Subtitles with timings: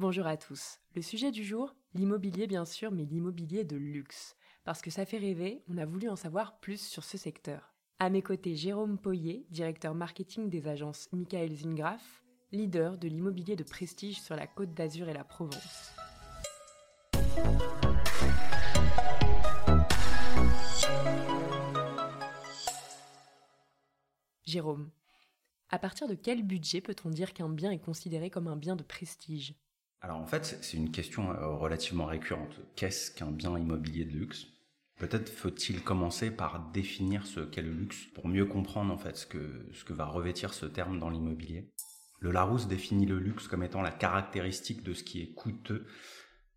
[0.00, 0.78] Bonjour à tous.
[0.94, 4.36] Le sujet du jour, l'immobilier bien sûr, mais l'immobilier de luxe.
[4.62, 7.74] Parce que ça fait rêver, on a voulu en savoir plus sur ce secteur.
[7.98, 12.22] À mes côtés, Jérôme Poyer, directeur marketing des agences Michael Zingraf,
[12.52, 15.92] leader de l'immobilier de prestige sur la côte d'Azur et la Provence.
[24.44, 24.92] Jérôme,
[25.70, 28.84] à partir de quel budget peut-on dire qu'un bien est considéré comme un bien de
[28.84, 29.56] prestige?
[30.00, 32.60] Alors en fait, c'est une question euh, relativement récurrente.
[32.76, 34.46] Qu'est-ce qu'un bien immobilier de luxe?
[34.98, 39.26] Peut-être faut-il commencer par définir ce qu'est le luxe pour mieux comprendre en fait ce
[39.26, 41.72] que, ce que va revêtir ce terme dans l'immobilier.
[42.20, 45.86] Le Larousse définit le luxe comme étant la caractéristique de ce qui est coûteux,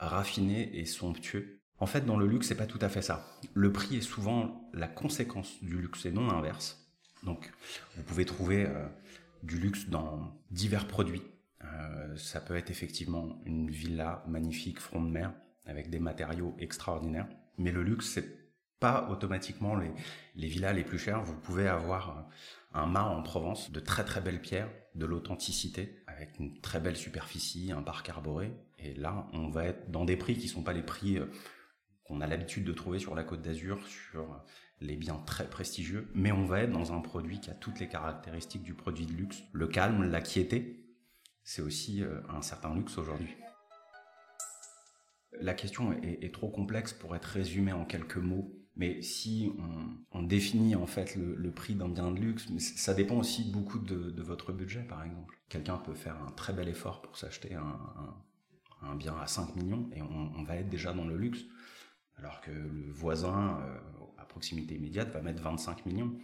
[0.00, 1.60] raffiné et somptueux.
[1.78, 3.38] En fait, dans le luxe, c'est pas tout à fait ça.
[3.52, 6.84] Le prix est souvent la conséquence du luxe et non l'inverse.
[7.22, 7.52] Donc,
[7.96, 8.86] vous pouvez trouver euh,
[9.42, 11.22] du luxe dans divers produits.
[11.64, 15.32] Euh, ça peut être effectivement une villa magnifique front de mer
[15.66, 17.28] avec des matériaux extraordinaires.
[17.58, 18.44] Mais le luxe, c'est
[18.80, 21.22] pas automatiquement les, villas les plus chères.
[21.22, 26.02] Vous pouvez avoir euh, un mât en Provence de très très belles pierres, de l'authenticité,
[26.06, 28.52] avec une très belle superficie, un parc arboré.
[28.78, 31.18] Et là, on va être dans des prix qui sont pas les prix
[32.04, 34.44] qu'on a l'habitude de trouver sur la côte d'Azur, sur
[34.80, 37.88] les biens très prestigieux, mais on va être dans un produit qui a toutes les
[37.88, 39.42] caractéristiques du produit de luxe.
[39.52, 40.83] Le calme, la quiété,
[41.44, 43.36] c'est aussi euh, un certain luxe aujourd'hui.
[45.40, 49.52] La question est, trop complexe pour être résumée en quelques mots, mais si
[50.12, 54.22] on, définit en fait le, prix d'un bien de luxe, ça dépend aussi beaucoup de,
[54.22, 55.36] votre budget par exemple.
[55.48, 60.02] Quelqu'un peut faire un très bel effort pour s'acheter un, bien à 5 millions et
[60.02, 61.40] on, va être déjà dans le luxe
[62.16, 63.78] alors que le voisin euh,
[64.18, 66.16] à proximité immédiate va mettre 25 millions.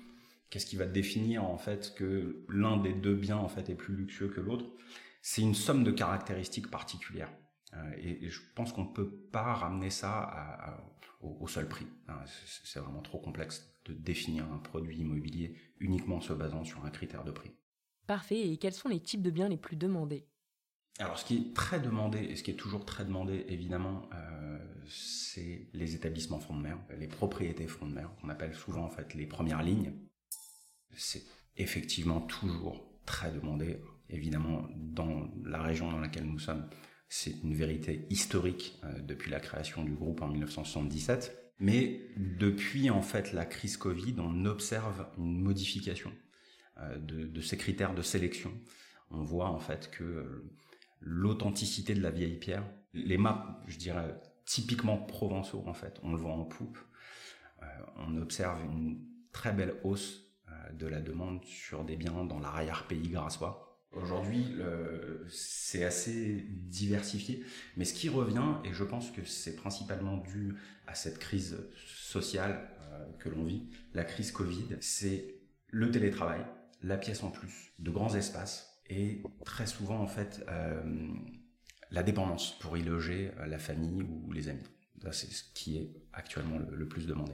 [0.51, 3.95] Qu'est-ce qui va définir en fait que l'un des deux biens en fait est plus
[3.95, 4.67] luxueux que l'autre?
[5.23, 7.33] C'est une somme de caractéristiques particulières.
[7.75, 10.83] Euh, et, je pense qu'on ne peut pas ramener ça
[11.21, 11.87] au, seul prix.
[12.09, 12.19] Hein,
[12.65, 16.91] c'est vraiment trop complexe de définir un produit immobilier uniquement en se basant sur un
[16.91, 17.51] critère de prix.
[18.07, 18.49] Parfait.
[18.49, 20.27] Et quels sont les types de biens les plus demandés?
[20.99, 24.59] Alors, ce qui est très demandé, et ce qui est toujours très demandé, évidemment, euh,
[24.87, 28.91] c'est les établissements front de mer, les propriétés front de mer, qu'on appelle souvent en
[28.91, 29.93] fait les premières lignes.
[30.95, 31.23] C'est
[31.57, 36.69] effectivement toujours très demandé, évidemment, dans la région dans laquelle nous sommes.
[37.09, 41.41] C'est une vérité historique euh, depuis la création du groupe en 1977.
[41.59, 46.13] Mais depuis en fait la crise Covid, on observe une modification
[46.79, 48.53] euh, de, ces critères de sélection.
[49.11, 50.45] On voit en fait que
[51.01, 52.65] l'authenticité de la vieille pierre.
[52.95, 56.79] Les maps, je dirais, typiquement provençaux, en fait, on le voit en poupe.
[57.63, 57.67] Euh,
[57.97, 63.09] on observe une très belle hausse euh, de la demande sur des biens dans l'arrière-pays
[63.09, 63.70] grassois.
[63.93, 64.57] Aujourd'hui,
[65.29, 67.45] c'est assez diversifié,
[67.77, 70.55] mais ce qui revient, et je pense que c'est principalement dû
[70.87, 75.37] à cette crise sociale euh, que l'on vit, la crise Covid, c'est
[75.69, 76.45] le télétravail,
[76.83, 80.83] la pièce en plus, de grands espaces, et très souvent en fait euh,
[81.91, 84.67] la dépendance pour y loger euh, la famille ou les amis.
[85.13, 87.33] C'est ce qui est actuellement le, plus demandé.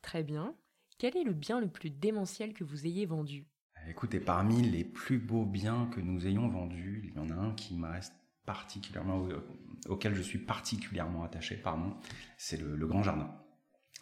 [0.00, 0.56] Très bien.
[0.96, 3.46] Quel est le bien le plus démentiel que vous ayez vendu?
[3.88, 7.52] Écoutez, parmi les plus beaux biens que nous ayons vendus, il y en a un
[7.54, 7.88] qui me
[8.46, 9.26] particulièrement,
[9.88, 11.96] auquel je suis particulièrement attaché, pardon,
[12.36, 13.34] c'est le, le Grand Jardin.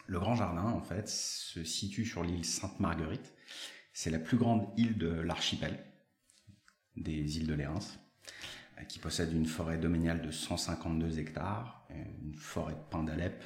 [0.07, 3.33] Le Grand Jardin, en fait, se situe sur l'île Sainte-Marguerite
[3.93, 5.77] c'est la plus grande île de l'archipel
[6.95, 7.79] des îles de Lérins,
[8.79, 11.87] euh, qui possède une forêt domaniale de 152 hectares,
[12.23, 13.43] une forêt de pins d'Alep,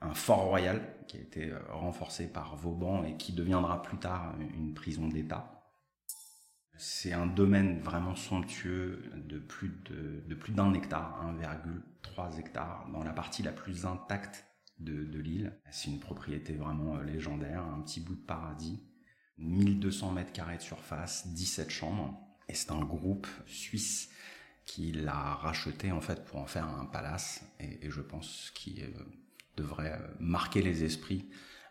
[0.00, 4.34] un fort royal qui a été euh, renforcé par Vauban et qui deviendra plus tard
[4.38, 5.60] une prison d'État.
[6.82, 13.12] C'est un domaine vraiment somptueux de plus de, plus d'un hectare, 1,3 hectares, dans la
[13.12, 14.46] partie la plus intacte
[14.78, 15.60] de, l'île.
[15.70, 18.82] C'est une propriété vraiment euh, légendaire, un petit bout de paradis
[19.36, 22.18] 1200 mètres carrés de surface, 17 chambres.
[22.48, 24.10] Et c'est un groupe suisse
[24.64, 27.44] qui l'a racheté en fait pour en faire un palace.
[27.58, 29.04] Et, je pense qu'il euh,
[29.56, 31.28] devrait euh, marquer les esprits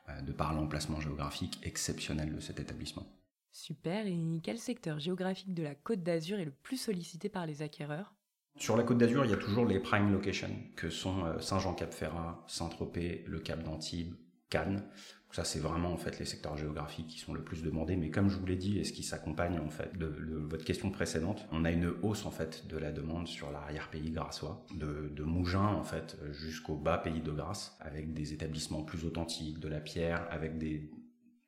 [0.09, 3.07] euh, de par l'emplacement géographique exceptionnel de cet établissement.
[3.51, 4.05] Super.
[4.05, 8.13] Et quel secteur géographique de la Côte d'Azur est le plus sollicité par les acquéreurs?
[8.57, 13.23] Sur la Côte d'Azur, il y a toujours les prime locations, que sont Saint-Jean-Cap-Ferrat, Saint-Tropez,
[13.25, 14.15] le Cap d'Antibes,
[14.49, 14.83] Cannes.
[15.31, 17.95] Ça, c'est vraiment en fait les secteurs géographiques qui sont le plus demandés.
[17.95, 20.07] Mais comme je vous l'ai dit, et ce qui s'accompagne en fait de,
[20.49, 24.65] votre question précédente, on a une hausse en fait de la demande sur l'arrière-pays grassois,
[24.73, 29.59] de, de Mougins en fait jusqu'au bas pays de Grasse, avec des établissements plus authentiques,
[29.59, 30.53] de la pierre, avec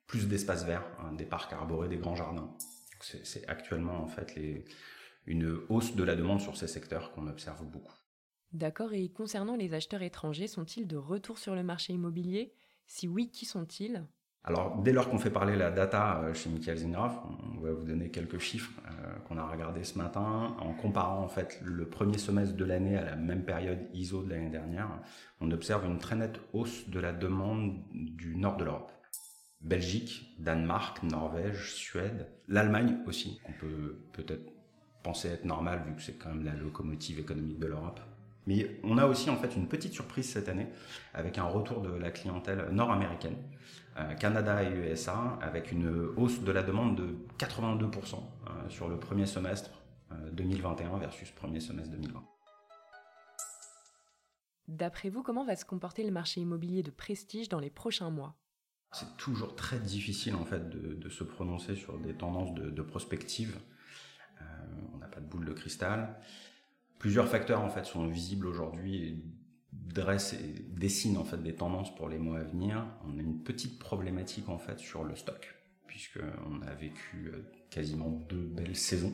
[0.06, 2.56] plus d'espaces verts, hein, des parcs arborés, des grands jardins.
[3.00, 4.38] C'est actuellement en fait
[5.26, 7.92] une hausse de la demande sur ces secteurs qu'on observe beaucoup.
[8.52, 12.52] D'accord, et concernant les acheteurs étrangers, sont-ils de retour sur le marché immobilier?
[12.86, 14.06] Si oui, qui sont-ils?
[14.44, 17.16] Alors, dès lors qu'on fait parler la data euh, chez Michael Zingraf,
[17.56, 20.56] on va vous donner quelques chiffres euh, qu'on a regardés ce matin.
[20.58, 24.30] En comparant en fait le premier semestre de l'année à la même période ISO de
[24.30, 24.88] l'année dernière,
[25.40, 28.90] on observe une très nette hausse de la demande du nord de l'Europe.
[29.60, 33.40] Belgique, Danemark, Norvège, Suède, l'Allemagne aussi.
[33.48, 34.50] On peut peut-être
[35.04, 38.00] penser être normal vu que c'est quand même la locomotive économique de l'Europe.
[38.46, 40.66] Mais on a aussi en fait une petite surprise cette année
[41.14, 43.36] avec un retour de la clientèle nord-américaine,
[43.98, 48.98] euh, Canada et USA, avec une hausse de la demande de 82% euh, sur le
[48.98, 49.70] premier semestre
[50.32, 52.24] 2021 euh, versus premier semestre 2020.
[54.68, 58.34] D'après vous, comment va se comporter le marché immobilier de prestige dans les prochains mois?
[58.92, 63.58] C'est toujours très difficile en fait de, se prononcer sur des tendances de, de prospective.
[64.94, 66.14] on n'a pas de boule de cristal
[67.02, 69.24] plusieurs facteurs en fait sont visibles aujourd'hui et
[69.72, 72.86] dressent et dessinent en fait des tendances pour les mois à venir.
[73.04, 75.52] On a une petite problématique en fait sur le stock
[75.88, 79.12] puisque on a vécu euh, quasiment deux belles saisons.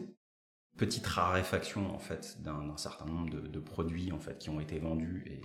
[0.77, 4.79] Petite raréfaction en fait d'un certain nombre de, de, produits en fait qui ont été
[4.79, 5.41] vendus et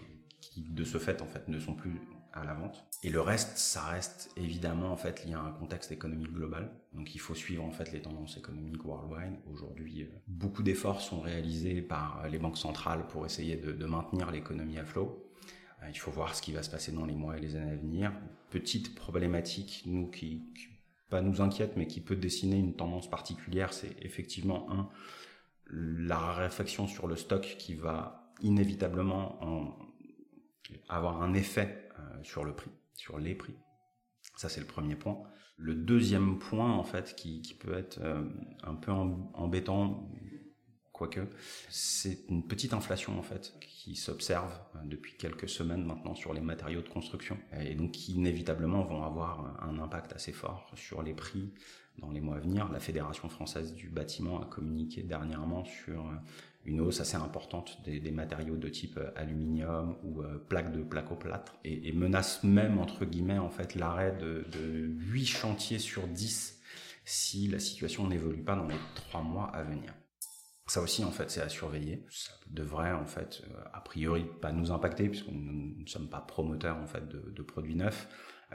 [0.50, 2.00] qui de ce fait en fait ne sont plus
[2.34, 2.86] à la vente.
[3.04, 6.72] Et le reste, ça reste évidemment en fait lié à un contexte économique global.
[6.94, 9.36] Donc il faut suivre en fait les tendances économiques worldwide.
[9.52, 14.80] Aujourd'hui, euh, beaucoup d'efforts sont réalisés par les banques centrales pour essayer de, maintenir l'économie
[14.80, 15.32] à flot.
[15.84, 17.72] Euh, il faut voir ce qui va se passer dans les mois et les années
[17.72, 18.12] à venir.
[18.50, 20.68] Petite problématique, nous qui, qui
[21.10, 24.90] pas nous inquiète, mais qui peut dessiner une tendance particulière, c'est effectivement un
[25.70, 29.78] la raréfaction sur le stock qui va inévitablement en
[30.90, 33.56] avoir un effet euh, sur le prix, sur les prix.
[34.36, 35.22] Ça, c'est le premier point.
[35.58, 38.24] Le deuxième point, en fait, qui, peut être euh,
[38.64, 40.10] un peu embêtant,
[40.94, 41.20] quoique,
[41.70, 46.42] c'est une petite inflation, en fait, qui s'observe euh, depuis quelques semaines maintenant sur les
[46.42, 51.14] matériaux de construction, et donc qui inévitablement vont avoir un impact assez fort sur les
[51.14, 51.52] prix
[51.98, 52.72] dans les mois à venir.
[52.72, 56.06] La Fédération française du bâtiment a communiqué dernièrement sur
[56.66, 61.56] une hausse assez importante des, matériaux de type euh, aluminium ou euh, plaques de placoplâtre
[61.66, 66.62] et, et menace même entre guillemets en fait l'arrêt de, de 8 chantiers sur 10
[67.06, 69.94] si la situation n'évolue pas dans les 3 mois à venir.
[70.66, 72.06] Ça aussi, en fait, c'est à surveiller.
[72.10, 76.22] Ça devrait, en fait, euh, a priori, pas nous impacter puisque nous ne sommes pas
[76.22, 78.08] promoteurs, en fait, de, de produits neufs.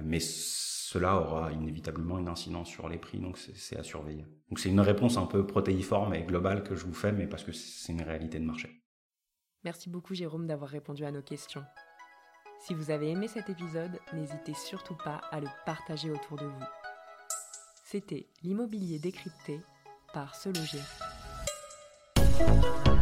[0.02, 4.24] Mais cela aura inévitablement une incidence sur les prix, donc c'est à surveiller.
[4.48, 7.44] Donc c'est une réponse un peu protéiforme et globale que je vous fais, mais parce
[7.44, 8.70] que c'est une réalité de marché.
[9.64, 11.64] Merci beaucoup Jérôme d'avoir répondu à nos questions.
[12.60, 16.64] Si vous avez aimé cet épisode, n'hésitez surtout pas à le partager autour de vous.
[17.84, 19.60] C'était l'immobilier décrypté
[20.12, 21.17] par Se Loger.
[22.38, 22.97] thank you